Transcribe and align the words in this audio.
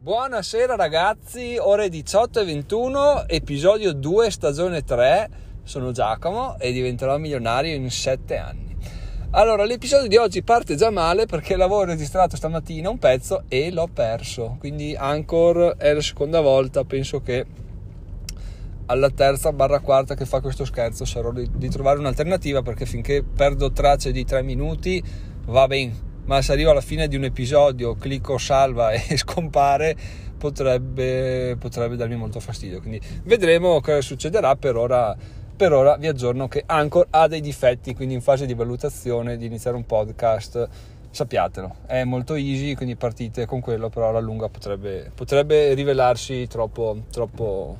Buonasera 0.00 0.76
ragazzi, 0.76 1.56
ore 1.58 1.88
18 1.88 2.38
e 2.38 2.44
21, 2.44 3.26
episodio 3.26 3.92
2, 3.92 4.30
stagione 4.30 4.84
3. 4.84 5.28
Sono 5.64 5.90
Giacomo 5.90 6.56
e 6.60 6.70
diventerò 6.70 7.18
milionario 7.18 7.74
in 7.74 7.90
7 7.90 8.36
anni. 8.36 8.76
Allora, 9.30 9.64
l'episodio 9.64 10.06
di 10.06 10.16
oggi 10.16 10.44
parte 10.44 10.76
già 10.76 10.90
male 10.90 11.26
perché 11.26 11.56
l'avevo 11.56 11.82
registrato 11.82 12.36
stamattina 12.36 12.88
un 12.88 12.98
pezzo 12.98 13.42
e 13.48 13.72
l'ho 13.72 13.88
perso. 13.92 14.54
Quindi 14.60 14.94
Anchor 14.96 15.74
è 15.76 15.92
la 15.92 16.00
seconda 16.00 16.40
volta, 16.40 16.84
penso 16.84 17.20
che 17.20 17.44
alla 18.86 19.10
terza 19.10 19.52
barra 19.52 19.80
quarta 19.80 20.14
che 20.14 20.26
fa 20.26 20.40
questo 20.40 20.64
scherzo 20.64 21.04
sarò 21.04 21.32
di, 21.32 21.50
di 21.52 21.68
trovare 21.68 21.98
un'alternativa 21.98 22.62
perché 22.62 22.86
finché 22.86 23.24
perdo 23.24 23.72
tracce 23.72 24.12
di 24.12 24.24
3 24.24 24.42
minuti 24.42 25.02
va 25.46 25.66
bene 25.66 26.06
ma 26.28 26.42
se 26.42 26.52
arrivo 26.52 26.70
alla 26.70 26.82
fine 26.82 27.08
di 27.08 27.16
un 27.16 27.24
episodio, 27.24 27.94
clicco 27.94 28.36
salva 28.36 28.92
e 28.92 29.16
scompare, 29.16 29.96
potrebbe, 30.36 31.56
potrebbe 31.58 31.96
darmi 31.96 32.16
molto 32.16 32.38
fastidio. 32.38 32.80
Quindi 32.80 33.00
vedremo 33.24 33.80
cosa 33.80 34.00
succederà 34.00 34.54
per 34.54 34.76
ora. 34.76 35.16
Per 35.58 35.72
ora 35.72 35.96
vi 35.96 36.06
aggiorno 36.06 36.46
che 36.46 36.62
Anchor 36.64 37.08
ha 37.10 37.26
dei 37.26 37.40
difetti, 37.40 37.92
quindi 37.92 38.14
in 38.14 38.20
fase 38.20 38.46
di 38.46 38.54
valutazione 38.54 39.36
di 39.36 39.46
iniziare 39.46 39.76
un 39.76 39.84
podcast 39.84 40.68
sappiatelo, 41.10 41.76
è 41.86 42.04
molto 42.04 42.34
easy, 42.34 42.76
quindi 42.76 42.94
partite 42.94 43.44
con 43.44 43.60
quello, 43.60 43.88
però 43.88 44.10
alla 44.10 44.20
lunga 44.20 44.48
potrebbe, 44.48 45.10
potrebbe 45.12 45.74
rivelarsi 45.74 46.46
troppo, 46.46 46.98
troppo, 47.10 47.76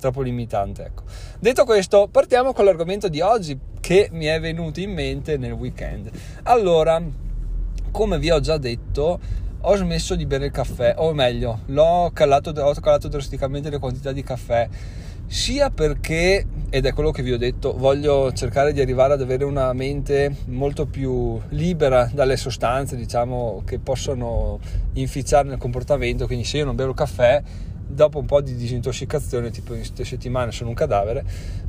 troppo 0.00 0.20
limitante. 0.20 0.84
Ecco. 0.86 1.02
Detto 1.38 1.64
questo, 1.64 2.08
partiamo 2.10 2.52
con 2.52 2.64
l'argomento 2.64 3.08
di 3.08 3.20
oggi 3.20 3.56
che 3.78 4.08
mi 4.10 4.24
è 4.24 4.40
venuto 4.40 4.80
in 4.80 4.92
mente 4.92 5.36
nel 5.36 5.52
weekend. 5.52 6.10
Allora, 6.42 7.00
come 7.92 8.18
vi 8.18 8.30
ho 8.30 8.40
già 8.40 8.56
detto, 8.56 9.20
ho 9.60 9.76
smesso 9.76 10.16
di 10.16 10.26
bere 10.26 10.46
il 10.46 10.50
caffè, 10.50 10.94
o 10.96 11.12
meglio, 11.12 11.60
l'ho 11.66 12.10
calato, 12.12 12.50
ho 12.50 12.74
calato 12.74 13.06
drasticamente 13.06 13.70
le 13.70 13.78
quantità 13.78 14.10
di 14.10 14.24
caffè, 14.24 14.68
sia 15.26 15.70
perché, 15.70 16.44
ed 16.68 16.84
è 16.84 16.92
quello 16.92 17.12
che 17.12 17.22
vi 17.22 17.32
ho 17.32 17.38
detto, 17.38 17.74
voglio 17.76 18.32
cercare 18.32 18.72
di 18.72 18.80
arrivare 18.80 19.12
ad 19.12 19.20
avere 19.20 19.44
una 19.44 19.72
mente 19.72 20.34
molto 20.46 20.86
più 20.86 21.40
libera 21.50 22.10
dalle 22.12 22.36
sostanze, 22.36 22.96
diciamo, 22.96 23.62
che 23.64 23.78
possono 23.78 24.58
inficiare 24.94 25.48
nel 25.48 25.58
comportamento, 25.58 26.26
quindi 26.26 26.44
se 26.44 26.58
io 26.58 26.64
non 26.64 26.74
bevo 26.74 26.90
il 26.90 26.96
caffè, 26.96 27.42
dopo 27.92 28.18
un 28.18 28.26
po' 28.26 28.40
di 28.40 28.54
disintossicazione, 28.54 29.50
tipo 29.50 29.72
in 29.72 29.80
queste 29.80 30.04
settimane 30.04 30.52
sono 30.52 30.70
un 30.70 30.74
cadavere, 30.74 31.24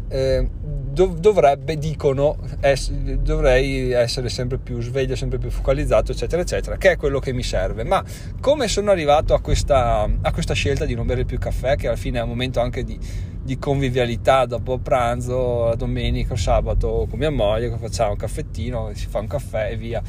eh, 0.09 0.47
dov- 0.61 1.19
dovrebbe, 1.19 1.77
dicono, 1.77 2.37
ess- 2.59 2.91
dovrei 2.91 3.91
essere 3.91 4.29
sempre 4.29 4.57
più 4.57 4.79
sveglio, 4.81 5.15
sempre 5.15 5.37
più 5.37 5.49
focalizzato, 5.49 6.11
eccetera, 6.11 6.41
eccetera, 6.41 6.77
che 6.77 6.91
è 6.91 6.97
quello 6.97 7.19
che 7.19 7.33
mi 7.33 7.43
serve. 7.43 7.83
Ma 7.83 8.03
come 8.39 8.67
sono 8.67 8.91
arrivato 8.91 9.33
a 9.33 9.41
questa, 9.41 10.07
a 10.21 10.31
questa 10.31 10.53
scelta 10.53 10.85
di 10.85 10.93
non 10.93 11.05
bere 11.05 11.25
più 11.25 11.37
caffè, 11.39 11.75
che 11.75 11.87
alla 11.87 11.95
fine 11.95 12.19
è 12.19 12.21
un 12.21 12.29
momento 12.29 12.59
anche 12.59 12.83
di, 12.83 12.97
di 13.41 13.57
convivialità 13.57 14.45
dopo 14.45 14.77
pranzo, 14.77 15.65
la 15.65 15.75
domenica, 15.75 16.33
il 16.33 16.39
sabato 16.39 17.07
con 17.09 17.19
mia 17.19 17.31
moglie, 17.31 17.69
che 17.69 17.77
facciamo 17.77 18.11
un 18.11 18.17
caffettino, 18.17 18.91
si 18.93 19.07
fa 19.07 19.19
un 19.19 19.27
caffè 19.27 19.71
e 19.71 19.77
via. 19.77 20.01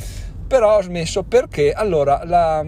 Però 0.47 0.77
ho 0.77 0.83
smesso 0.83 1.23
perché 1.23 1.73
allora 1.73 2.23
la 2.25 2.63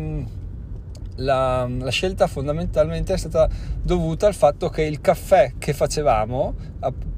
la, 1.17 1.69
la, 1.69 1.91
scelta 1.91 2.27
fondamentalmente 2.27 3.15
è 3.15 3.17
stata 3.17 3.49
dovuta 3.83 4.27
al 4.27 4.35
fatto 4.35 4.69
che 4.69 4.83
il 4.83 5.01
caffè 5.01 5.53
che 5.59 5.73
facevamo, 5.73 6.55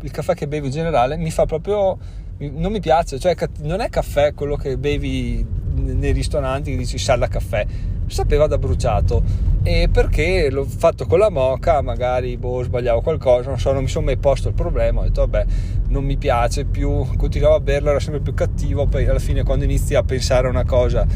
il 0.03 0.11
caffè 0.11 0.35
che 0.35 0.47
bevo 0.47 0.67
in 0.67 0.73
generale, 0.73 1.17
mi 1.17 1.31
fa 1.31 1.47
proprio. 1.47 1.99
non 2.39 2.71
mi 2.73 2.81
piace, 2.81 3.19
cioè 3.19 3.35
non 3.63 3.81
è 3.81 3.89
caffè 3.89 4.35
quello 4.35 4.57
che 4.57 4.77
bevi 4.77 5.45
nei 5.75 6.13
ristoranti 6.13 6.73
che 6.73 6.77
dici 6.77 6.99
sala 6.99 7.29
caffè, 7.29 7.67
sapeva 8.07 8.47
da 8.47 8.59
bruciato. 8.59 9.47
E 9.63 9.89
perché 9.93 10.51
l'ho 10.51 10.65
fatto 10.65 11.05
con 11.07 11.19
la 11.19 11.31
moca, 11.31 11.83
magari 11.83 12.37
boh, 12.37 12.63
sbagliavo 12.63 13.01
qualcosa, 13.01 13.49
non 13.49 13.59
so, 13.59 13.73
non 13.73 13.83
mi 13.83 13.89
sono 13.89 14.07
mai 14.07 14.17
posto 14.17 14.49
il 14.49 14.55
problema, 14.55 15.01
ho 15.01 15.05
detto 15.05 15.27
vabbè, 15.27 15.47
non 15.89 16.05
mi 16.05 16.17
piace 16.17 16.65
più, 16.65 17.05
continuavo 17.17 17.57
a 17.57 17.61
berlo, 17.61 17.91
era 17.91 18.01
sempre 18.01 18.21
più 18.23 18.35
cattivo, 18.35 18.87
poi 18.87 19.07
alla 19.07 19.19
fine 19.19 19.43
quando 19.43 19.65
inizi 19.65 19.95
a 19.95 20.03
pensare 20.03 20.47
a 20.47 20.51
una 20.51 20.65
cosa 20.65 21.07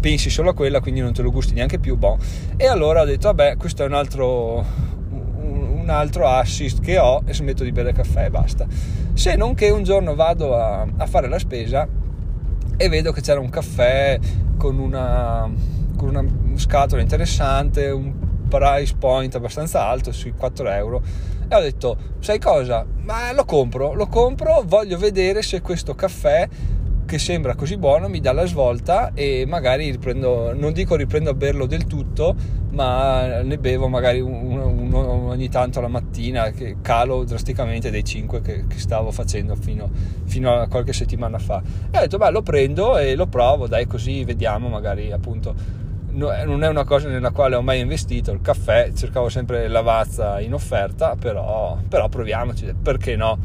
pensi 0.00 0.30
solo 0.30 0.50
a 0.50 0.54
quella, 0.54 0.80
quindi 0.80 1.00
non 1.00 1.12
te 1.12 1.22
lo 1.22 1.30
gusti 1.30 1.54
neanche 1.54 1.78
più. 1.78 1.96
Bon. 1.96 2.18
E 2.56 2.66
allora 2.66 3.02
ho 3.02 3.04
detto, 3.04 3.28
vabbè, 3.28 3.56
questo 3.56 3.82
è 3.82 3.86
un 3.86 3.94
altro, 3.94 4.64
un 5.40 5.86
altro 5.88 6.26
assist 6.28 6.80
che 6.80 6.98
ho 6.98 7.22
e 7.24 7.34
smetto 7.34 7.64
di 7.64 7.72
bere 7.72 7.92
caffè 7.92 8.26
e 8.26 8.30
basta. 8.30 8.66
Se 9.14 9.36
non 9.36 9.54
che 9.54 9.70
un 9.70 9.82
giorno 9.82 10.14
vado 10.14 10.56
a, 10.56 10.86
a 10.96 11.06
fare 11.06 11.28
la 11.28 11.38
spesa 11.38 11.86
e 12.76 12.88
vedo 12.88 13.12
che 13.12 13.20
c'era 13.20 13.40
un 13.40 13.50
caffè 13.50 14.18
con 14.56 14.78
una, 14.78 15.50
con 15.96 16.08
una 16.08 16.24
scatola 16.54 17.02
interessante, 17.02 17.88
un 17.90 18.12
price 18.48 18.94
point 18.98 19.34
abbastanza 19.34 19.86
alto, 19.86 20.12
sui 20.12 20.32
4 20.32 20.68
euro. 20.70 21.02
E 21.48 21.54
ho 21.54 21.60
detto, 21.60 21.96
sai 22.20 22.38
cosa? 22.38 22.84
Ma 23.02 23.32
lo 23.32 23.44
compro, 23.44 23.94
lo 23.94 24.06
compro, 24.06 24.62
voglio 24.66 24.98
vedere 24.98 25.42
se 25.42 25.60
questo 25.60 25.94
caffè 25.94 26.48
che 27.08 27.18
sembra 27.18 27.54
così 27.54 27.78
buono 27.78 28.06
mi 28.06 28.20
dà 28.20 28.32
la 28.32 28.44
svolta 28.44 29.12
e 29.14 29.46
magari 29.48 29.90
riprendo, 29.90 30.52
non 30.54 30.74
dico 30.74 30.94
riprendo 30.94 31.30
a 31.30 31.34
berlo 31.34 31.64
del 31.64 31.86
tutto, 31.86 32.36
ma 32.72 33.40
ne 33.40 33.56
bevo 33.56 33.88
magari 33.88 34.20
uno, 34.20 34.66
uno 34.66 35.28
ogni 35.28 35.48
tanto 35.48 35.80
la 35.80 35.88
mattina, 35.88 36.50
che 36.50 36.76
calo 36.82 37.24
drasticamente 37.24 37.90
dei 37.90 38.04
5 38.04 38.42
che, 38.42 38.66
che 38.66 38.78
stavo 38.78 39.10
facendo 39.10 39.56
fino, 39.56 39.88
fino, 40.26 40.52
a 40.52 40.68
qualche 40.68 40.92
settimana 40.92 41.38
fa. 41.38 41.62
E 41.90 41.96
ho 41.96 42.00
detto, 42.02 42.18
beh, 42.18 42.30
lo 42.30 42.42
prendo 42.42 42.98
e 42.98 43.14
lo 43.14 43.26
provo, 43.26 43.66
dai, 43.66 43.86
così 43.86 44.22
vediamo, 44.24 44.68
magari 44.68 45.10
appunto 45.10 45.86
non 46.10 46.64
è 46.64 46.68
una 46.68 46.84
cosa 46.84 47.08
nella 47.08 47.30
quale 47.30 47.54
ho 47.54 47.62
mai 47.62 47.78
investito 47.78 48.32
il 48.32 48.40
caffè 48.40 48.90
cercavo 48.92 49.28
sempre 49.28 49.68
lavazza 49.68 50.40
in 50.40 50.52
offerta 50.52 51.14
però, 51.14 51.78
però 51.88 52.08
proviamoci 52.08 52.74
perché 52.82 53.14
no 53.14 53.38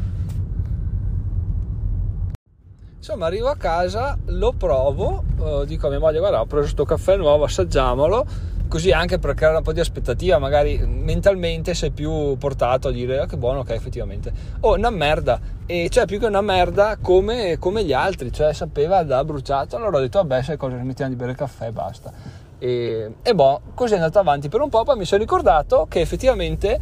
Insomma, 3.06 3.26
arrivo 3.26 3.48
a 3.48 3.56
casa, 3.56 4.16
lo 4.28 4.54
provo, 4.56 5.24
eh, 5.38 5.66
dico 5.66 5.88
a 5.88 5.90
mia 5.90 5.98
moglie: 5.98 6.20
Guarda, 6.20 6.40
ho 6.40 6.46
preso 6.46 6.62
questo 6.62 6.84
caffè 6.86 7.18
nuovo, 7.18 7.44
assaggiamolo. 7.44 8.24
Così 8.66 8.92
anche 8.92 9.18
per 9.18 9.34
creare 9.34 9.58
un 9.58 9.62
po' 9.62 9.74
di 9.74 9.80
aspettativa, 9.80 10.38
magari 10.38 10.78
mentalmente 10.86 11.74
sei 11.74 11.90
più 11.90 12.34
portato 12.38 12.88
a 12.88 12.90
dire: 12.90 13.20
oh, 13.20 13.26
Che 13.26 13.36
buono, 13.36 13.58
ok, 13.58 13.68
effettivamente. 13.72 14.32
Oh, 14.60 14.76
una 14.76 14.88
merda, 14.88 15.38
e 15.66 15.90
cioè 15.90 16.06
più 16.06 16.18
che 16.18 16.24
una 16.24 16.40
merda 16.40 16.96
come, 16.98 17.58
come 17.58 17.84
gli 17.84 17.92
altri, 17.92 18.32
cioè 18.32 18.54
sapeva 18.54 19.02
da 19.02 19.22
bruciato. 19.22 19.76
Allora 19.76 19.98
ho 19.98 20.00
detto: 20.00 20.16
Vabbè, 20.20 20.42
sai 20.42 20.56
cosa, 20.56 20.78
smettiamo 20.78 21.10
di 21.10 21.16
bere 21.16 21.32
il 21.32 21.36
caffè 21.36 21.66
e 21.66 21.72
basta. 21.72 22.10
E, 22.58 23.16
e 23.20 23.34
boh, 23.34 23.60
così 23.74 23.92
è 23.92 23.96
andato 23.96 24.18
avanti 24.18 24.48
per 24.48 24.62
un 24.62 24.70
po'. 24.70 24.82
Poi 24.82 24.96
mi 24.96 25.04
sono 25.04 25.20
ricordato 25.20 25.84
che 25.90 26.00
effettivamente. 26.00 26.80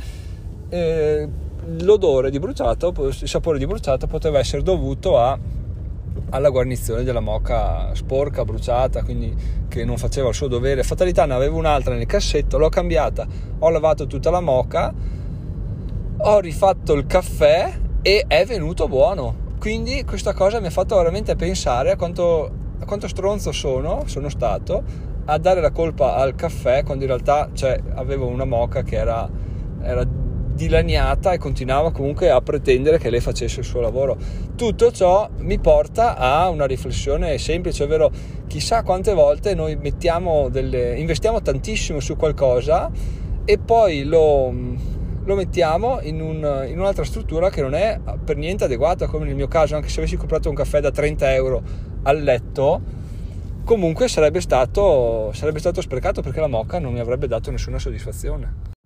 Eh, 0.68 1.28
l'odore 1.64 2.30
di 2.30 2.40
bruciato, 2.40 2.92
il 3.08 3.28
sapore 3.28 3.58
di 3.58 3.66
bruciato 3.66 4.06
poteva 4.06 4.38
essere 4.38 4.62
dovuto 4.62 5.18
a 5.18 5.38
alla 6.30 6.50
guarnizione 6.50 7.02
della 7.02 7.20
moca 7.20 7.94
sporca, 7.94 8.44
bruciata, 8.44 9.02
quindi 9.02 9.34
che 9.68 9.84
non 9.84 9.96
faceva 9.96 10.28
il 10.28 10.34
suo 10.34 10.48
dovere. 10.48 10.82
Fatalità 10.82 11.26
ne 11.26 11.34
avevo 11.34 11.58
un'altra 11.58 11.94
nel 11.94 12.06
cassetto, 12.06 12.58
l'ho 12.58 12.68
cambiata, 12.68 13.26
ho 13.58 13.68
lavato 13.70 14.06
tutta 14.06 14.30
la 14.30 14.40
moca, 14.40 14.92
ho 16.18 16.38
rifatto 16.40 16.92
il 16.94 17.06
caffè 17.06 17.72
e 18.02 18.24
è 18.26 18.44
venuto 18.46 18.88
buono. 18.88 19.50
Quindi 19.58 20.04
questa 20.04 20.32
cosa 20.32 20.60
mi 20.60 20.66
ha 20.66 20.70
fatto 20.70 20.96
veramente 20.96 21.36
pensare 21.36 21.92
a 21.92 21.96
quanto, 21.96 22.50
a 22.78 22.84
quanto 22.84 23.08
stronzo 23.08 23.52
sono, 23.52 24.04
sono 24.06 24.28
stato 24.28 24.82
a 25.24 25.38
dare 25.38 25.60
la 25.60 25.70
colpa 25.70 26.16
al 26.16 26.34
caffè 26.34 26.82
quando 26.82 27.04
in 27.04 27.10
realtà 27.10 27.50
cioè, 27.52 27.80
avevo 27.94 28.26
una 28.26 28.44
moca 28.44 28.82
che 28.82 28.96
era, 28.96 29.28
era 29.80 30.04
dilaniata 30.52 31.32
e 31.32 31.38
continuava 31.38 31.92
comunque 31.92 32.30
a 32.30 32.40
pretendere 32.40 32.98
che 32.98 33.10
lei 33.10 33.20
facesse 33.20 33.60
il 33.60 33.66
suo 33.66 33.80
lavoro. 33.80 34.16
Tutto 34.56 34.90
ciò 34.92 35.28
mi 35.38 35.58
porta 35.58 36.16
a 36.16 36.48
una 36.48 36.66
riflessione 36.66 37.38
semplice, 37.38 37.84
ovvero 37.84 38.10
chissà 38.46 38.82
quante 38.82 39.14
volte 39.14 39.54
noi 39.54 39.78
delle, 40.50 40.98
investiamo 40.98 41.40
tantissimo 41.40 42.00
su 42.00 42.16
qualcosa 42.16 42.90
e 43.44 43.58
poi 43.58 44.04
lo, 44.04 44.52
lo 45.24 45.34
mettiamo 45.34 46.00
in, 46.02 46.20
un, 46.20 46.66
in, 46.68 46.78
un'altra 46.78 47.04
struttura 47.04 47.50
che 47.50 47.62
non 47.62 47.74
è 47.74 47.98
per 48.24 48.36
niente 48.36 48.64
adeguata, 48.64 49.06
come 49.06 49.24
nel 49.24 49.34
mio 49.34 49.48
caso, 49.48 49.74
anche 49.74 49.88
se 49.88 50.00
avessi 50.00 50.16
comprato 50.16 50.48
un 50.48 50.54
caffè 50.54 50.80
da 50.80 50.90
30 50.90 51.34
euro 51.34 51.62
al 52.02 52.22
letto, 52.22 52.80
comunque 53.64 54.08
sarebbe 54.08 54.40
stato, 54.40 55.30
sarebbe 55.32 55.58
stato 55.60 55.80
sprecato 55.80 56.20
perché 56.20 56.40
la 56.40 56.48
mocca 56.48 56.78
non 56.78 56.92
mi 56.92 57.00
avrebbe 57.00 57.26
dato 57.26 57.50
nessuna 57.50 57.78
soddisfazione 57.78 58.80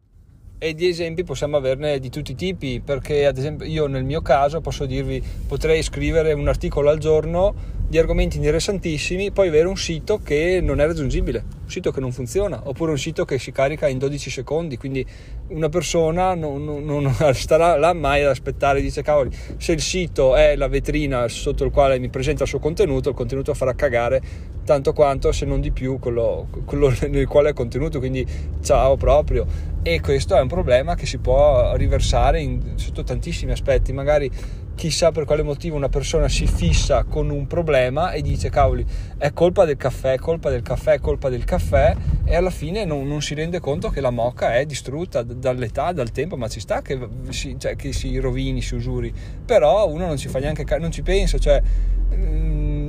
e 0.59 0.75
di 0.75 0.89
esempi 0.89 1.23
possiamo 1.23 1.59
averne 1.59 1.99
di 1.99 2.09
tutti 2.09 2.33
i 2.33 2.35
tipi 2.35 2.81
perché 2.83 3.27
ad 3.27 3.37
esempio 3.37 3.67
io 3.67 3.87
nel 3.87 4.05
mio 4.05 4.23
caso 4.23 4.63
posso 4.63 4.87
dirvi 4.87 5.23
potrei 5.47 5.83
scrivere 5.83 6.33
un 6.33 6.49
articolo 6.49 6.89
al 6.89 6.99
giorno 6.99 7.75
di 7.87 7.99
argomenti 7.99 8.39
interessantissimi 8.39 9.31
poi 9.33 9.49
avere 9.49 9.69
un 9.69 9.77
sito 9.77 10.19
che 10.19 10.61
non 10.63 10.81
è 10.81 10.87
raggiungibile 10.87 11.45
un 11.65 11.71
sito 11.71 11.93
che 11.93 12.01
non 12.01 12.11
funziona 12.11 12.63
oppure 12.65 12.91
un 12.91 12.99
sito 12.99 13.27
che 13.27 13.39
si 13.39 13.53
carica 13.53 13.87
in 13.87 13.99
12 13.99 14.31
secondi 14.31 14.79
quindi 14.79 15.05
una 15.49 15.69
persona 15.69 16.35
non, 16.35 16.65
non, 16.65 16.83
non 16.85 17.15
starà 17.35 17.77
là 17.77 17.93
mai 17.93 18.23
ad 18.23 18.31
aspettare 18.31 18.81
dice 18.81 19.03
cavoli 19.03 19.37
se 19.59 19.73
il 19.73 19.81
sito 19.83 20.37
è 20.37 20.57
la 20.57 20.69
vetrina 20.69 21.29
sotto 21.29 21.65
il 21.65 21.71
quale 21.71 21.99
mi 21.99 22.09
presenta 22.09 22.45
il 22.45 22.49
suo 22.49 22.61
contenuto 22.61 23.11
il 23.11 23.15
contenuto 23.15 23.53
farà 23.53 23.75
cagare 23.75 24.55
tanto 24.67 24.93
quanto 24.93 25.33
se 25.33 25.47
non 25.47 25.61
di 25.61 25.71
più 25.71 25.99
quello, 25.99 26.49
quello 26.67 26.93
nel 27.09 27.27
quale 27.27 27.51
è 27.51 27.53
contenuto, 27.55 27.99
quindi 27.99 28.27
ciao 28.61 28.97
proprio. 28.97 29.47
E 29.83 30.01
questo 30.01 30.37
è 30.37 30.41
un 30.41 30.49
problema 30.49 30.97
che 30.97 31.07
si 31.07 31.19
può 31.19 31.75
riversare 31.77 32.41
in, 32.41 32.73
sotto 32.75 33.05
tantissimi 33.05 33.53
aspetti, 33.53 33.93
magari 33.93 34.31
chissà 34.75 35.11
per 35.11 35.25
quale 35.25 35.43
motivo 35.43 35.75
una 35.75 35.89
persona 35.89 36.29
si 36.29 36.47
fissa 36.47 37.05
con 37.05 37.31
un 37.31 37.47
problema 37.47 38.11
e 38.11 38.21
dice 38.21 38.51
cavoli 38.51 38.85
è 39.17 39.33
colpa 39.33 39.65
del 39.65 39.79
caffè, 39.79 40.13
è 40.13 40.19
colpa 40.19 40.51
del 40.51 40.61
caffè, 40.61 40.95
è 40.95 40.99
colpa 40.99 41.31
del 41.31 41.45
caffè 41.45 41.97
e 42.25 42.35
alla 42.35 42.51
fine 42.51 42.85
non, 42.85 43.07
non 43.09 43.23
si 43.23 43.35
rende 43.35 43.59
conto 43.59 43.89
che 43.89 44.03
la 44.03 44.11
moca 44.11 44.55
è 44.57 44.67
distrutta 44.67 45.23
dall'età, 45.23 45.93
dal 45.93 46.11
tempo, 46.11 46.37
ma 46.37 46.49
ci 46.49 46.61
sta 46.61 46.83
che 46.83 46.99
si, 47.31 47.57
cioè, 47.59 47.75
che 47.77 47.93
si 47.93 48.19
rovini, 48.19 48.61
si 48.61 48.75
usuri, 48.75 49.13
però 49.45 49.89
uno 49.89 50.07
non 50.07 50.19
ci 50.19 50.29
fa 50.29 50.41
neanche, 50.41 50.65
non 50.79 50.91
ci 50.91 51.03
pensa, 51.03 51.39
cioè 51.39 51.63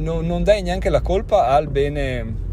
non, 0.08 0.26
non 0.26 0.44
dai 0.44 0.62
neanche 0.62 0.90
la 0.90 1.02
colpa 1.02 1.48
al 1.48 1.68
bene 1.68 2.46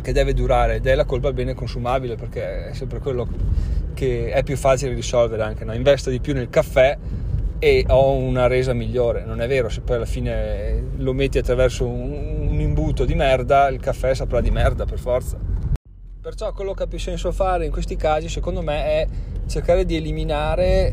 che 0.00 0.12
deve 0.12 0.32
durare 0.32 0.80
è 0.80 0.94
la 0.94 1.04
colpa 1.04 1.28
al 1.28 1.34
bene 1.34 1.54
consumabile 1.54 2.16
perché 2.16 2.68
è 2.68 2.74
sempre 2.74 2.98
quello 2.98 3.28
che 3.92 4.30
è 4.30 4.42
più 4.42 4.56
facile 4.56 4.94
risolvere 4.94 5.42
anche, 5.42 5.64
no? 5.64 5.74
investo 5.74 6.08
di 6.10 6.20
più 6.20 6.32
nel 6.32 6.48
caffè 6.48 6.96
e 7.58 7.84
ho 7.88 8.12
una 8.12 8.46
resa 8.46 8.72
migliore, 8.72 9.24
non 9.24 9.40
è 9.40 9.46
vero, 9.46 9.68
se 9.68 9.80
poi 9.80 9.96
alla 9.96 10.04
fine 10.06 10.82
lo 10.96 11.12
metti 11.12 11.38
attraverso 11.38 11.86
un, 11.86 12.48
un 12.50 12.60
imbuto 12.60 13.04
di 13.04 13.14
merda, 13.14 13.68
il 13.68 13.80
caffè 13.80 14.14
saprà 14.14 14.40
di 14.40 14.50
merda 14.50 14.84
per 14.84 14.98
forza. 14.98 15.38
Perciò 16.20 16.52
quello 16.52 16.74
che 16.74 16.82
ha 16.82 16.86
più 16.86 16.98
senso 16.98 17.32
fare 17.32 17.64
in 17.64 17.70
questi 17.70 17.96
casi, 17.96 18.28
secondo 18.28 18.60
me, 18.60 18.84
è 18.84 19.06
cercare 19.46 19.86
di 19.86 19.96
eliminare 19.96 20.92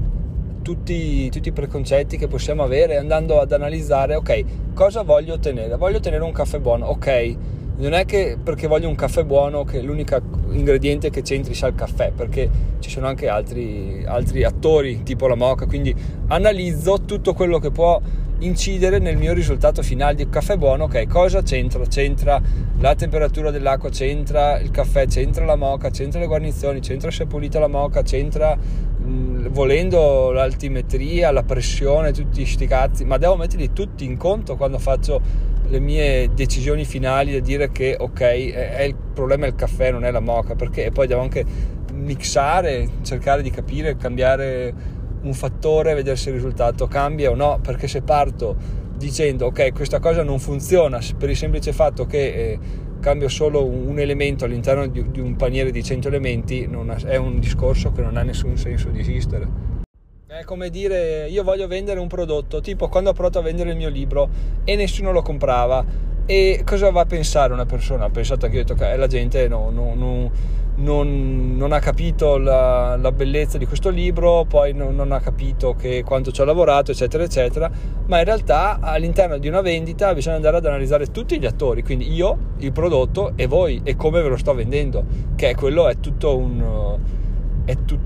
tutti, 0.61 1.29
tutti, 1.29 1.49
i 1.49 1.51
preconcetti 1.51 2.17
che 2.17 2.27
possiamo 2.27 2.63
avere 2.63 2.97
andando 2.97 3.39
ad 3.39 3.51
analizzare, 3.51 4.15
ok, 4.15 4.43
cosa 4.73 5.03
voglio 5.03 5.33
ottenere? 5.33 5.75
Voglio 5.77 5.97
ottenere 5.97 6.23
un 6.23 6.31
caffè 6.31 6.59
buono, 6.59 6.87
ok, 6.87 7.35
non 7.77 7.93
è 7.93 8.05
che 8.05 8.37
perché 8.41 8.67
voglio 8.67 8.87
un 8.87 8.95
caffè 8.95 9.23
buono 9.23 9.63
che 9.63 9.81
l'unico 9.81 10.19
ingrediente 10.51 11.09
che 11.09 11.21
c'entri 11.21 11.53
sia 11.53 11.67
il 11.67 11.75
caffè, 11.75 12.11
perché 12.11 12.49
ci 12.79 12.89
sono 12.89 13.07
anche 13.07 13.27
altri, 13.27 14.03
altri 14.05 14.43
attori 14.43 15.03
tipo 15.03 15.27
la 15.27 15.35
moca, 15.35 15.65
quindi 15.65 15.95
analizzo 16.27 17.01
tutto 17.05 17.33
quello 17.33 17.59
che 17.59 17.71
può 17.71 17.99
incidere 18.41 18.99
nel 18.99 19.17
mio 19.17 19.33
risultato 19.33 19.81
finale 19.81 20.15
di 20.15 20.29
caffè 20.29 20.57
buono, 20.57 20.85
ok, 20.85 21.07
cosa 21.07 21.41
c'entra? 21.41 21.85
C'entra 21.85 22.41
la 22.79 22.95
temperatura 22.95 23.51
dell'acqua, 23.51 23.89
c'entra 23.89 24.59
il 24.59 24.71
caffè, 24.71 25.07
c'entra 25.07 25.45
la 25.45 25.55
moca, 25.55 25.89
c'entra 25.89 26.19
le 26.19 26.27
guarnizioni, 26.27 26.79
c'entra 26.79 27.11
se 27.11 27.23
è 27.23 27.27
pulita 27.27 27.59
la 27.59 27.67
moca, 27.67 28.01
c'entra 28.01 28.57
mh, 29.03 29.47
volendo 29.49 30.31
l'altimetria, 30.31 31.31
la 31.31 31.43
pressione, 31.43 32.11
tutti 32.11 32.45
sti 32.45 32.67
cazzi, 32.67 33.05
ma 33.05 33.17
devo 33.17 33.35
metterli 33.35 33.73
tutti 33.73 34.05
in 34.05 34.17
conto 34.17 34.55
quando 34.55 34.79
faccio 34.79 35.49
le 35.67 35.79
mie 35.79 36.33
decisioni 36.33 36.83
finali 36.83 37.31
da 37.31 37.39
dire 37.39 37.71
che 37.71 37.95
ok, 37.97 38.19
è 38.19 38.81
il 38.83 38.95
problema 38.95 39.45
è 39.45 39.49
il 39.49 39.55
caffè, 39.55 39.91
non 39.91 40.03
è 40.03 40.11
la 40.11 40.19
moca, 40.19 40.55
perché 40.55 40.91
poi 40.91 41.07
devo 41.07 41.21
anche 41.21 41.45
mixare, 41.93 42.89
cercare 43.03 43.41
di 43.41 43.49
capire, 43.49 43.95
cambiare 43.95 44.73
un 45.21 45.33
fattore, 45.33 45.93
vedere 45.93 46.15
se 46.15 46.29
il 46.29 46.35
risultato 46.35 46.87
cambia 46.87 47.29
o 47.29 47.35
no, 47.35 47.59
perché 47.61 47.87
se 47.87 48.01
parto 48.01 48.55
dicendo 48.97 49.47
ok, 49.47 49.73
questa 49.73 49.99
cosa 49.99 50.23
non 50.23 50.39
funziona 50.39 50.99
per 51.17 51.29
il 51.29 51.35
semplice 51.35 51.73
fatto 51.73 52.05
che 52.05 52.25
eh, 52.25 52.59
cambio 53.01 53.27
solo 53.27 53.65
un, 53.65 53.99
elemento 53.99 54.45
all'interno 54.45 54.87
di, 54.87 55.11
di, 55.11 55.19
un 55.19 55.35
paniere 55.35 55.71
di 55.71 55.83
100 55.83 56.07
elementi, 56.07 56.69
ha, 56.71 56.95
è 57.05 57.17
un 57.17 57.39
discorso 57.39 57.91
che 57.91 58.01
non 58.01 58.15
ha 58.15 58.23
nessun 58.23 58.55
senso 58.55 58.87
di 58.87 58.99
esistere. 58.99 59.79
È 60.25 60.45
come 60.45 60.69
dire 60.69 61.27
io 61.27 61.43
voglio 61.43 61.67
vendere 61.67 61.99
un 61.99 62.07
prodotto, 62.07 62.61
tipo 62.61 62.87
quando 62.87 63.09
ho 63.09 63.13
provato 63.13 63.39
a 63.39 63.41
vendere 63.41 63.71
il 63.71 63.75
mio 63.75 63.89
libro 63.89 64.29
e 64.63 64.77
nessuno 64.77 65.11
lo 65.11 65.21
comprava. 65.21 65.83
E 66.25 66.61
cosa 66.65 66.91
va 66.91 67.01
a 67.01 67.05
pensare 67.05 67.51
una 67.51 67.65
persona? 67.65 68.05
Ha 68.05 68.09
pensato 68.09 68.47
che 68.47 68.65
okay, 68.69 68.97
la 68.97 69.07
gente 69.07 69.47
no, 69.47 69.69
no, 69.69 69.93
no, 69.95 70.31
non, 70.75 71.57
non, 71.57 71.71
ha 71.71 71.79
capito 71.79 72.37
la, 72.37 72.95
la, 72.95 73.11
bellezza 73.11 73.57
di 73.57 73.65
questo 73.65 73.89
libro, 73.89 74.45
poi 74.45 74.73
non, 74.73 75.11
ha 75.11 75.19
capito 75.19 75.75
quanto 76.05 76.31
ci 76.31 76.41
ho 76.41 76.45
lavorato, 76.45 76.91
eccetera, 76.91 77.23
eccetera. 77.23 77.69
Ma 78.05 78.19
in 78.19 78.25
realtà 78.25 78.79
all'interno 78.79 79.37
di 79.37 79.47
una 79.47 79.61
vendita 79.61 80.13
bisogna 80.13 80.35
andare 80.35 80.57
ad 80.57 80.65
analizzare 80.65 81.07
tutti 81.07 81.39
gli 81.39 81.45
attori, 81.45 81.83
quindi 81.83 82.11
io, 82.13 82.37
il 82.59 82.71
prodotto 82.71 83.33
e 83.35 83.47
voi 83.47 83.81
e 83.83 83.95
come 83.95 84.21
ve 84.21 84.29
lo 84.29 84.37
sto 84.37 84.53
vendendo, 84.53 85.03
che 85.35 85.55
quello 85.55 85.87
è 85.87 85.99
tutto 85.99 86.37
un 86.37 86.99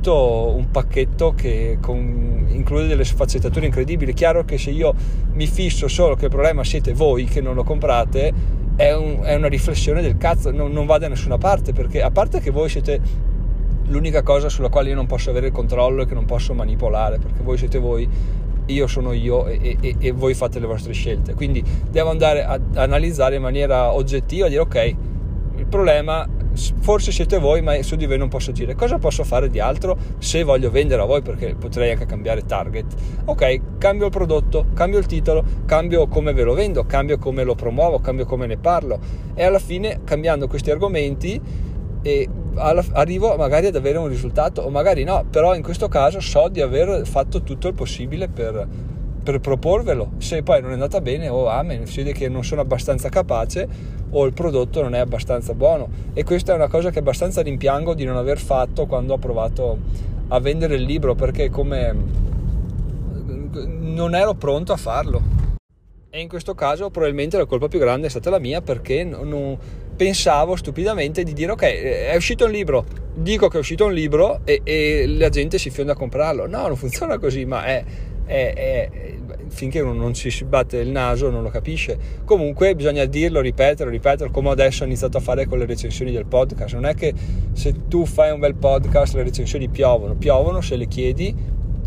tutto 0.05 0.53
un 0.55 0.69
pacchetto 0.69 1.33
che 1.35 1.79
con, 1.81 2.45
include 2.49 2.85
delle 2.85 3.03
sfaccettature 3.03 3.65
incredibili. 3.65 4.13
Chiaro 4.13 4.45
che 4.45 4.59
se 4.59 4.69
io 4.69 4.93
mi 5.33 5.47
fisso 5.47 5.87
solo 5.87 6.15
che 6.15 6.25
il 6.25 6.29
problema 6.29 6.63
siete 6.63 6.93
voi 6.93 7.25
che 7.25 7.41
non 7.41 7.55
lo 7.55 7.63
comprate, 7.63 8.31
è, 8.75 8.93
un, 8.93 9.21
è 9.23 9.33
una 9.33 9.47
riflessione 9.47 10.03
del 10.03 10.17
cazzo, 10.17 10.51
non, 10.51 10.71
non 10.71 10.85
va 10.85 10.99
da 10.99 11.07
nessuna 11.07 11.39
parte, 11.39 11.73
perché 11.73 12.03
a 12.03 12.11
parte 12.11 12.39
che 12.39 12.51
voi 12.51 12.69
siete 12.69 13.01
l'unica 13.87 14.21
cosa 14.21 14.47
sulla 14.47 14.69
quale 14.69 14.89
io 14.89 14.95
non 14.95 15.07
posso 15.07 15.31
avere 15.31 15.47
il 15.47 15.53
controllo 15.53 16.03
e 16.03 16.05
che 16.05 16.13
non 16.13 16.25
posso 16.25 16.53
manipolare, 16.53 17.17
perché 17.17 17.41
voi 17.41 17.57
siete 17.57 17.79
voi, 17.79 18.07
io 18.67 18.87
sono 18.87 19.11
io 19.11 19.47
e, 19.47 19.75
e, 19.79 19.95
e 19.97 20.11
voi 20.11 20.35
fate 20.35 20.59
le 20.59 20.67
vostre 20.67 20.93
scelte. 20.93 21.33
Quindi 21.33 21.63
devo 21.89 22.11
andare 22.11 22.43
a 22.43 22.59
analizzare 22.75 23.37
in 23.37 23.41
maniera 23.41 23.91
oggettiva, 23.91 24.47
dire 24.49 24.61
ok, 24.61 24.95
il 25.57 25.65
problema 25.65 26.27
forse 26.79 27.11
siete 27.11 27.37
voi, 27.37 27.61
ma 27.61 27.81
su 27.83 27.95
di 27.95 28.05
voi 28.05 28.17
non 28.17 28.29
posso 28.29 28.51
dire. 28.51 28.75
Cosa 28.75 28.97
posso 28.97 29.23
fare 29.23 29.49
di 29.49 29.59
altro? 29.59 29.97
Se 30.17 30.43
voglio 30.43 30.71
vendere 30.71 31.01
a 31.01 31.05
voi 31.05 31.21
perché 31.21 31.55
potrei 31.55 31.91
anche 31.91 32.05
cambiare 32.05 32.45
target. 32.45 32.85
Ok, 33.25 33.77
cambio 33.77 34.05
il 34.05 34.11
prodotto, 34.11 34.67
cambio 34.73 34.99
il 34.99 35.05
titolo, 35.05 35.43
cambio 35.65 36.07
come 36.07 36.33
ve 36.33 36.43
lo 36.43 36.53
vendo, 36.53 36.85
cambio 36.85 37.17
come 37.17 37.43
lo 37.43 37.55
promuovo, 37.55 37.99
cambio 37.99 38.25
come 38.25 38.47
ne 38.47 38.57
parlo. 38.57 38.99
E 39.33 39.43
alla 39.43 39.59
fine 39.59 40.01
cambiando 40.03 40.47
questi 40.47 40.71
argomenti 40.71 41.41
e 42.01 42.29
arrivo 42.57 43.35
magari 43.35 43.67
ad 43.67 43.75
avere 43.75 43.97
un 43.97 44.07
risultato 44.07 44.61
o 44.61 44.69
magari 44.69 45.03
no, 45.03 45.25
però 45.29 45.55
in 45.55 45.63
questo 45.63 45.87
caso 45.87 46.19
so 46.19 46.47
di 46.49 46.61
aver 46.61 47.05
fatto 47.05 47.41
tutto 47.41 47.67
il 47.67 47.73
possibile 47.73 48.27
per, 48.27 48.67
per 49.25 49.39
proporvelo. 49.39 50.11
Se 50.19 50.43
poi 50.43 50.61
non 50.61 50.69
è 50.69 50.73
andata 50.73 51.01
bene 51.01 51.27
o 51.27 51.37
oh, 51.37 51.47
amen, 51.47 51.87
si 51.87 52.03
vede 52.03 52.13
che 52.13 52.29
non 52.29 52.43
sono 52.43 52.61
abbastanza 52.61 53.09
capace 53.09 53.67
o 54.11 54.23
il 54.25 54.33
prodotto 54.33 54.83
non 54.83 54.93
è 54.93 54.99
abbastanza 54.99 55.55
buono. 55.55 55.89
E 56.13 56.23
questa 56.23 56.53
è 56.53 56.55
una 56.55 56.67
cosa 56.67 56.91
che 56.91 56.99
abbastanza 56.99 57.41
rimpiango 57.41 57.95
di 57.95 58.05
non 58.05 58.17
aver 58.17 58.37
fatto 58.37 58.85
quando 58.85 59.13
ho 59.13 59.17
provato 59.17 59.79
a 60.27 60.39
vendere 60.39 60.75
il 60.75 60.83
libro 60.83 61.15
perché 61.15 61.49
come 61.49 61.95
non 63.79 64.13
ero 64.13 64.35
pronto 64.35 64.73
a 64.73 64.77
farlo. 64.77 65.33
E 66.11 66.21
in 66.21 66.29
questo 66.29 66.53
caso 66.53 66.91
probabilmente 66.91 67.35
la 67.35 67.45
colpa 67.45 67.67
più 67.67 67.79
grande 67.79 68.07
è 68.07 68.09
stata 68.11 68.29
la 68.29 68.39
mia 68.39 68.61
perché 68.61 69.03
non, 69.03 69.57
pensavo 69.97 70.55
stupidamente 70.55 71.23
di 71.23 71.33
dire 71.33 71.51
ok 71.53 71.61
è 71.61 72.15
uscito 72.15 72.45
un 72.45 72.51
libro, 72.51 72.85
dico 73.15 73.47
che 73.47 73.57
è 73.57 73.59
uscito 73.59 73.85
un 73.85 73.93
libro 73.93 74.41
e, 74.43 74.61
e 74.63 75.05
la 75.07 75.29
gente 75.29 75.57
si 75.57 75.71
fionda 75.71 75.93
a 75.93 75.95
comprarlo. 75.95 76.47
No, 76.47 76.67
non 76.67 76.75
funziona 76.75 77.17
così, 77.17 77.43
ma 77.45 77.65
è, 77.65 77.83
è, 78.25 78.53
è 78.53 78.89
finché 79.47 79.79
uno 79.79 79.93
non 79.93 80.13
ci 80.13 80.29
si 80.29 80.43
batte 80.43 80.77
il 80.77 80.89
naso 80.89 81.29
non 81.29 81.43
lo 81.43 81.49
capisce. 81.49 81.97
Comunque 82.25 82.75
bisogna 82.75 83.05
dirlo, 83.05 83.41
ripeterlo, 83.41 83.91
ripeterlo, 83.91 84.31
come 84.31 84.49
adesso 84.49 84.83
ho 84.83 84.85
iniziato 84.85 85.17
a 85.17 85.21
fare 85.21 85.45
con 85.45 85.57
le 85.57 85.65
recensioni 85.65 86.11
del 86.11 86.25
podcast. 86.25 86.73
Non 86.73 86.85
è 86.85 86.93
che 86.93 87.13
se 87.53 87.87
tu 87.87 88.05
fai 88.05 88.31
un 88.31 88.39
bel 88.39 88.55
podcast 88.55 89.15
le 89.15 89.23
recensioni 89.23 89.69
piovono, 89.69 90.15
piovono 90.15 90.61
se 90.61 90.75
le 90.75 90.87
chiedi 90.87 91.33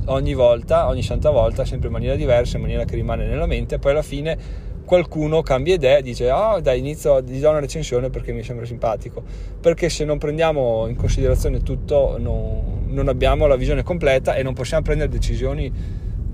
ogni 0.06 0.34
volta, 0.34 0.86
ogni 0.88 1.02
santa 1.02 1.30
volta, 1.30 1.64
sempre 1.64 1.88
in 1.88 1.92
maniera 1.92 2.16
diversa, 2.16 2.56
in 2.56 2.62
maniera 2.62 2.84
che 2.84 2.94
rimane 2.94 3.26
nella 3.26 3.46
mente, 3.46 3.78
poi 3.78 3.92
alla 3.92 4.02
fine 4.02 4.66
qualcuno 4.88 5.42
cambia 5.42 5.74
idea 5.74 5.98
e 5.98 6.02
dice 6.02 6.30
oh 6.30 6.60
dai 6.60 6.78
inizio 6.78 7.20
di 7.20 7.38
dare 7.40 7.50
una 7.50 7.60
recensione 7.60 8.08
perché 8.08 8.32
mi 8.32 8.42
sembra 8.42 8.64
simpatico 8.64 9.22
perché 9.60 9.90
se 9.90 10.06
non 10.06 10.16
prendiamo 10.16 10.86
in 10.88 10.96
considerazione 10.96 11.62
tutto 11.62 12.16
non, 12.18 12.86
non 12.86 13.08
abbiamo 13.08 13.46
la 13.46 13.56
visione 13.56 13.82
completa 13.82 14.34
e 14.34 14.42
non 14.42 14.54
possiamo 14.54 14.82
prendere 14.82 15.10
decisioni 15.10 15.70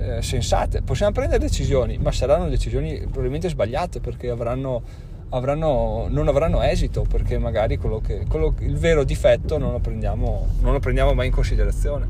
eh, 0.05 0.23
sensate, 0.23 0.83
possiamo 0.83 1.13
prendere 1.13 1.41
decisioni, 1.41 1.97
ma 1.97 2.13
saranno 2.13 2.49
decisioni 2.49 2.99
probabilmente 2.99 3.49
sbagliate 3.49 4.01
perché 4.01 4.29
avranno, 4.29 4.83
avranno, 5.31 6.07
non 6.11 6.29
avranno 6.29 6.61
esito, 6.63 7.07
perché 7.09 7.39
magari 7.39 7.79
quello 7.79 8.01
che, 8.01 8.25
quello, 8.29 8.55
il 8.61 8.77
vero 8.77 9.03
difetto 9.05 9.57
non 9.57 9.73
lo, 9.73 9.79
prendiamo, 9.79 10.49
non 10.61 10.73
lo 10.75 10.79
prendiamo 10.81 11.15
mai 11.15 11.29
in 11.29 11.33
considerazione. 11.33 12.07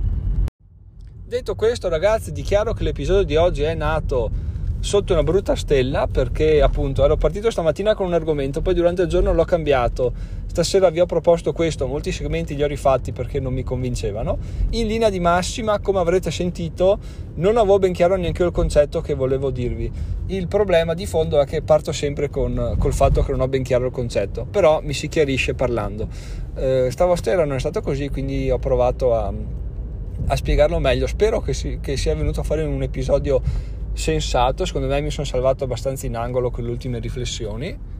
Detto 1.24 1.54
questo 1.54 1.88
ragazzi 1.88 2.32
dichiaro 2.32 2.72
che 2.72 2.82
l'episodio 2.82 3.22
di 3.22 3.36
oggi 3.36 3.62
è 3.62 3.74
nato 3.74 4.30
sotto 4.80 5.14
una 5.14 5.22
brutta 5.22 5.56
stella 5.56 6.06
perché 6.06 6.60
appunto 6.60 7.02
ero 7.04 7.16
partito 7.16 7.50
stamattina 7.50 7.94
con 7.94 8.06
un 8.06 8.12
argomento, 8.12 8.60
poi 8.60 8.74
durante 8.74 9.02
il 9.02 9.08
giorno 9.08 9.32
l'ho 9.32 9.44
cambiato. 9.44 10.12
Stasera 10.54 10.88
vi 10.90 11.00
ho 11.00 11.06
proposto 11.06 11.52
questo, 11.52 11.88
molti 11.88 12.12
segmenti 12.12 12.54
li 12.54 12.62
ho 12.62 12.68
rifatti 12.68 13.10
perché 13.10 13.40
non 13.40 13.52
mi 13.52 13.64
convincevano. 13.64 14.38
In 14.70 14.86
linea 14.86 15.10
di 15.10 15.18
massima, 15.18 15.80
come 15.80 15.98
avrete 15.98 16.30
sentito, 16.30 17.00
non 17.34 17.56
avevo 17.56 17.80
ben 17.80 17.92
chiaro 17.92 18.14
neanche 18.14 18.44
il 18.44 18.52
concetto 18.52 19.00
che 19.00 19.14
volevo 19.14 19.50
dirvi. 19.50 19.90
Il 20.26 20.46
problema 20.46 20.94
di 20.94 21.06
fondo 21.06 21.40
è 21.40 21.44
che 21.44 21.62
parto 21.62 21.90
sempre 21.90 22.30
con 22.30 22.76
col 22.78 22.92
fatto 22.92 23.24
che 23.24 23.32
non 23.32 23.40
ho 23.40 23.48
ben 23.48 23.64
chiaro 23.64 23.86
il 23.86 23.90
concetto, 23.90 24.46
però 24.48 24.80
mi 24.80 24.92
si 24.92 25.08
chiarisce 25.08 25.54
parlando. 25.54 26.06
Eh, 26.54 26.86
stavolta 26.88 27.34
non 27.34 27.54
è 27.56 27.58
stato 27.58 27.80
così, 27.80 28.08
quindi 28.08 28.48
ho 28.48 28.60
provato 28.60 29.12
a, 29.12 29.32
a 30.26 30.36
spiegarlo 30.36 30.78
meglio. 30.78 31.08
Spero 31.08 31.40
che, 31.40 31.52
si, 31.52 31.80
che 31.82 31.96
sia 31.96 32.14
venuto 32.14 32.38
a 32.38 32.44
fare 32.44 32.62
un 32.62 32.80
episodio 32.80 33.42
sensato, 33.92 34.64
secondo 34.64 34.86
me 34.86 35.00
mi 35.00 35.10
sono 35.10 35.26
salvato 35.26 35.64
abbastanza 35.64 36.06
in 36.06 36.14
angolo 36.14 36.52
con 36.52 36.62
le 36.62 36.70
ultime 36.70 37.00
riflessioni. 37.00 37.93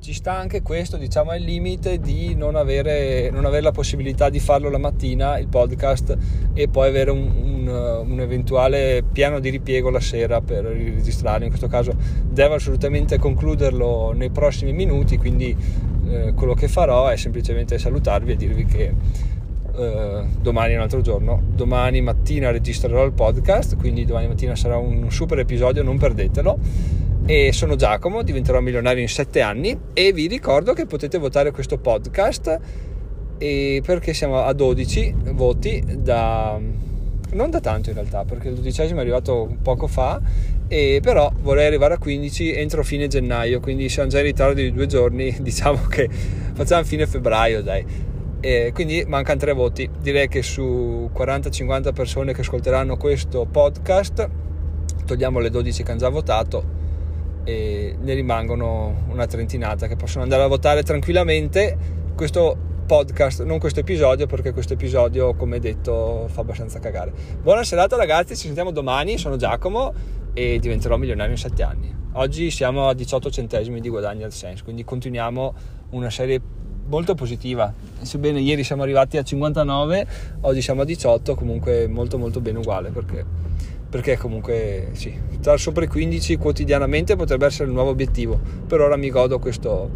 Ci 0.00 0.12
sta 0.12 0.36
anche 0.36 0.62
questo, 0.62 0.96
diciamo, 0.96 1.30
al 1.30 1.40
limite 1.40 1.98
di 1.98 2.34
non 2.34 2.54
avere, 2.54 3.30
non 3.30 3.44
avere, 3.44 3.62
la 3.62 3.72
possibilità 3.72 4.28
di 4.28 4.38
farlo 4.38 4.70
la 4.70 4.78
mattina, 4.78 5.38
il 5.38 5.48
podcast, 5.48 6.16
e 6.54 6.68
poi 6.68 6.88
avere 6.88 7.10
un, 7.10 7.66
un, 7.66 8.04
un, 8.06 8.20
eventuale 8.20 9.02
piano 9.10 9.40
di 9.40 9.50
ripiego 9.50 9.90
la 9.90 10.00
sera 10.00 10.40
per 10.40 10.64
registrare. 10.64 11.44
In 11.44 11.48
questo 11.48 11.68
caso 11.68 11.92
devo 12.28 12.54
assolutamente 12.54 13.18
concluderlo 13.18 14.12
nei 14.12 14.30
prossimi 14.30 14.72
minuti, 14.72 15.16
quindi 15.16 15.56
eh, 16.08 16.32
quello 16.34 16.54
che 16.54 16.68
farò 16.68 17.08
è 17.08 17.16
semplicemente 17.16 17.78
salutarvi 17.78 18.32
e 18.32 18.36
dirvi 18.36 18.64
che 18.64 18.94
eh, 19.76 20.24
domani 20.40 20.72
è 20.72 20.76
un 20.76 20.82
altro 20.82 21.00
giorno. 21.00 21.42
Domani 21.52 22.00
mattina 22.00 22.50
registrerò 22.50 23.04
il 23.04 23.12
podcast, 23.12 23.76
quindi 23.76 24.04
domani 24.04 24.28
mattina 24.28 24.54
sarà 24.54 24.76
un 24.76 25.10
super 25.10 25.38
episodio, 25.38 25.82
non 25.82 25.98
perdetelo 25.98 27.04
e 27.26 27.52
sono 27.52 27.74
Giacomo, 27.74 28.22
diventerò 28.22 28.60
milionario 28.60 29.02
in 29.02 29.08
7 29.08 29.40
anni 29.40 29.76
e 29.92 30.12
vi 30.12 30.28
ricordo 30.28 30.72
che 30.74 30.86
potete 30.86 31.18
votare 31.18 31.50
questo 31.50 31.76
podcast 31.76 32.60
perché 33.36 34.14
siamo 34.14 34.44
a 34.44 34.52
12 34.52 35.14
voti 35.32 35.84
da 35.98 36.58
non 37.32 37.50
da 37.50 37.60
tanto 37.60 37.90
in 37.90 37.96
realtà 37.96 38.24
perché 38.24 38.48
il 38.48 38.54
dodicesimo 38.54 39.00
è 39.00 39.02
arrivato 39.02 39.56
poco 39.60 39.88
fa 39.88 40.22
e 40.68 41.00
però 41.02 41.30
vorrei 41.42 41.66
arrivare 41.66 41.94
a 41.94 41.98
15 41.98 42.52
entro 42.52 42.82
fine 42.82 43.08
gennaio 43.08 43.60
quindi 43.60 43.88
siamo 43.88 44.08
già 44.08 44.18
in 44.18 44.24
ritardo 44.24 44.54
di 44.54 44.72
due 44.72 44.86
giorni 44.86 45.36
diciamo 45.42 45.84
che 45.88 46.08
facciamo 46.54 46.84
fine 46.84 47.06
febbraio 47.06 47.62
dai. 47.62 47.84
E 48.40 48.70
quindi 48.72 49.04
mancano 49.06 49.40
tre 49.40 49.52
voti. 49.52 49.88
Direi 50.00 50.28
che 50.28 50.42
su 50.42 51.10
40-50 51.12 51.92
persone 51.92 52.32
che 52.32 52.42
ascolteranno 52.42 52.96
questo 52.96 53.46
podcast 53.50 54.28
togliamo 55.04 55.40
le 55.40 55.50
12 55.50 55.82
che 55.82 55.90
hanno 55.90 56.00
già 56.00 56.08
votato 56.08 56.85
e 57.46 57.96
ne 58.00 58.14
rimangono 58.14 59.04
una 59.08 59.26
trentinata 59.26 59.86
che 59.86 59.94
possono 59.94 60.24
andare 60.24 60.42
a 60.42 60.48
votare 60.48 60.82
tranquillamente 60.82 61.76
questo 62.16 62.56
podcast, 62.86 63.44
non 63.44 63.60
questo 63.60 63.80
episodio 63.80 64.26
perché 64.26 64.52
questo 64.52 64.72
episodio 64.72 65.34
come 65.34 65.60
detto 65.60 66.26
fa 66.28 66.40
abbastanza 66.40 66.80
cagare. 66.80 67.12
Buona 67.40 67.62
serata 67.62 67.94
ragazzi, 67.94 68.34
ci 68.34 68.46
sentiamo 68.46 68.72
domani, 68.72 69.16
sono 69.16 69.36
Giacomo 69.36 69.94
e 70.34 70.58
diventerò 70.58 70.96
milionario 70.96 71.32
in 71.32 71.38
7 71.38 71.62
anni. 71.62 71.94
Oggi 72.14 72.50
siamo 72.50 72.88
a 72.88 72.94
18 72.94 73.30
centesimi 73.30 73.80
di 73.80 73.88
guadagno 73.88 74.26
AdSense, 74.26 74.64
quindi 74.64 74.82
continuiamo 74.82 75.54
una 75.90 76.10
serie 76.10 76.40
molto 76.88 77.14
positiva. 77.14 77.72
Sebbene 78.00 78.40
ieri 78.40 78.64
siamo 78.64 78.82
arrivati 78.82 79.18
a 79.18 79.22
59, 79.22 80.06
oggi 80.40 80.62
siamo 80.62 80.82
a 80.82 80.84
18, 80.84 81.36
comunque 81.36 81.86
molto 81.86 82.18
molto 82.18 82.40
bene 82.40 82.58
uguale 82.58 82.90
perché 82.90 83.24
perché 83.96 84.18
comunque 84.18 84.90
sì, 84.92 85.18
stare 85.40 85.56
sopra 85.56 85.84
i 85.84 85.88
15 85.88 86.36
quotidianamente 86.36 87.16
potrebbe 87.16 87.46
essere 87.46 87.68
il 87.68 87.72
nuovo 87.72 87.88
obiettivo. 87.90 88.38
Per 88.66 88.78
ora 88.78 88.94
mi 88.96 89.08
godo 89.08 89.38
questo, 89.38 89.90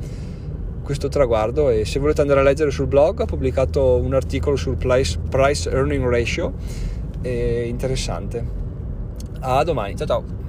questo 0.83 1.09
traguardo 1.09 1.69
e 1.69 1.85
se 1.85 1.99
volete 1.99 2.23
andare 2.23 2.40
a 2.40 2.42
leggere 2.42 2.71
sul 2.71 2.87
blog 2.87 3.21
ho 3.21 3.26
pubblicato 3.26 3.97
un 3.97 4.14
articolo 4.14 4.57
sul 4.57 4.76
price, 4.76 5.19
price 5.28 5.69
earning 5.69 6.09
ratio 6.09 6.54
interessante. 7.23 8.42
A 9.40 9.62
domani, 9.64 9.97
ciao 9.97 10.07
ciao! 10.07 10.39